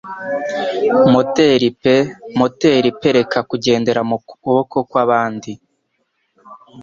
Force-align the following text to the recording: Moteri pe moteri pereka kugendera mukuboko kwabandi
Moteri 1.13 1.67
pe 1.81 1.95
moteri 2.39 2.89
pereka 3.01 3.37
kugendera 3.49 4.01
mukuboko 4.09 4.77
kwabandi 4.89 5.51